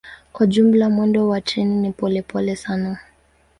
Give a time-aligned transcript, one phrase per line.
[0.33, 2.99] Kwa jumla mwendo wa treni ni polepole sana.